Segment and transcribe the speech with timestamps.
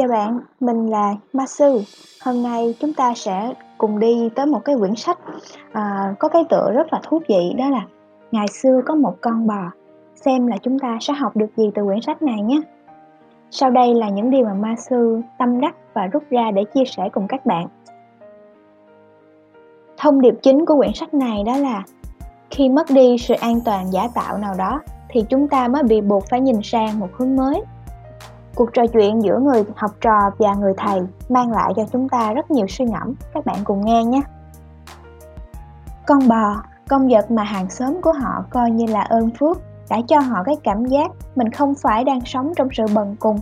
[0.00, 1.82] Chào bạn, mình là Ma Sư.
[2.24, 5.18] Hôm nay chúng ta sẽ cùng đi tới một cái quyển sách
[5.72, 7.86] à, có cái tựa rất là thú vị đó là
[8.32, 9.70] Ngày xưa có một con bò.
[10.14, 12.60] Xem là chúng ta sẽ học được gì từ quyển sách này nhé.
[13.50, 16.84] Sau đây là những điều mà Ma Sư tâm đắc và rút ra để chia
[16.84, 17.68] sẻ cùng các bạn.
[19.96, 21.82] Thông điệp chính của quyển sách này đó là
[22.50, 26.00] khi mất đi sự an toàn giả tạo nào đó thì chúng ta mới bị
[26.00, 27.62] buộc phải nhìn sang một hướng mới
[28.54, 32.32] Cuộc trò chuyện giữa người học trò và người thầy mang lại cho chúng ta
[32.32, 33.14] rất nhiều suy ngẫm.
[33.34, 34.20] Các bạn cùng nghe nhé.
[36.06, 40.00] Con bò, công vật mà hàng xóm của họ coi như là ơn phước, đã
[40.08, 43.38] cho họ cái cảm giác mình không phải đang sống trong sự bần cùng.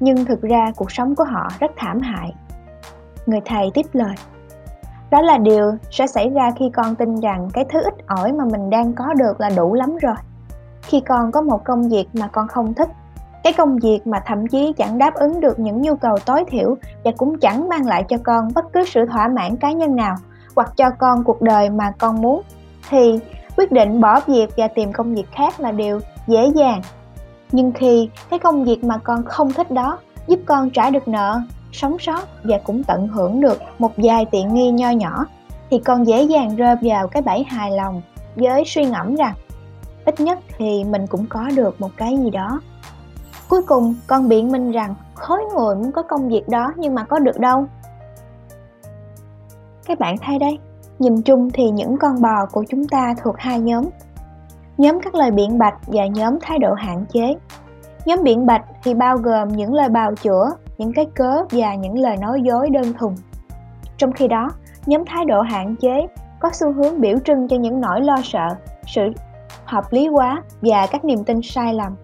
[0.00, 2.34] Nhưng thực ra cuộc sống của họ rất thảm hại.
[3.26, 4.14] Người thầy tiếp lời.
[5.10, 8.44] Đó là điều sẽ xảy ra khi con tin rằng cái thứ ít ỏi mà
[8.44, 10.16] mình đang có được là đủ lắm rồi.
[10.82, 12.88] Khi con có một công việc mà con không thích
[13.46, 16.76] cái công việc mà thậm chí chẳng đáp ứng được những nhu cầu tối thiểu
[17.04, 20.16] và cũng chẳng mang lại cho con bất cứ sự thỏa mãn cá nhân nào
[20.56, 22.42] hoặc cho con cuộc đời mà con muốn,
[22.90, 23.18] thì
[23.56, 26.82] quyết định bỏ việc và tìm công việc khác là điều dễ dàng.
[27.52, 31.40] Nhưng khi cái công việc mà con không thích đó giúp con trả được nợ,
[31.72, 35.26] sống sót và cũng tận hưởng được một vài tiện nghi nho nhỏ,
[35.70, 38.02] thì con dễ dàng rơi vào cái bẫy hài lòng
[38.36, 39.34] với suy ngẫm rằng
[40.04, 42.60] ít nhất thì mình cũng có được một cái gì đó.
[43.48, 47.04] Cuối cùng con biện minh rằng khối người muốn có công việc đó nhưng mà
[47.04, 47.66] có được đâu.
[49.86, 50.58] Các bạn thấy đấy,
[50.98, 53.84] nhìn chung thì những con bò của chúng ta thuộc hai nhóm.
[54.78, 57.34] Nhóm các lời biện bạch và nhóm thái độ hạn chế.
[58.04, 61.98] Nhóm biện bạch thì bao gồm những lời bào chữa, những cái cớ và những
[61.98, 63.14] lời nói dối đơn thuần.
[63.98, 64.50] Trong khi đó,
[64.86, 66.06] nhóm thái độ hạn chế
[66.40, 68.48] có xu hướng biểu trưng cho những nỗi lo sợ,
[68.86, 69.02] sự
[69.64, 71.96] hợp lý quá và các niềm tin sai lầm.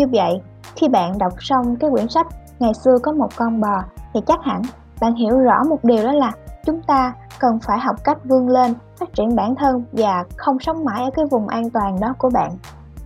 [0.00, 0.40] Như vậy,
[0.76, 2.26] khi bạn đọc xong cái quyển sách
[2.60, 3.82] Ngày xưa có một con bò
[4.14, 4.62] thì chắc hẳn
[5.00, 6.32] bạn hiểu rõ một điều đó là
[6.66, 10.84] chúng ta cần phải học cách vươn lên, phát triển bản thân và không sống
[10.84, 12.50] mãi ở cái vùng an toàn đó của bạn.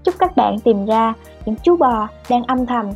[0.04, 2.90] Chúc các bạn tìm ra những chú bò đang âm thầm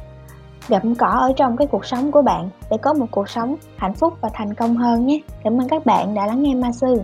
[0.68, 3.94] gặm cỏ ở trong cái cuộc sống của bạn để có một cuộc sống hạnh
[3.94, 5.20] phúc và thành công hơn nhé.
[5.44, 7.02] Cảm ơn các bạn đã lắng nghe Ma Sư.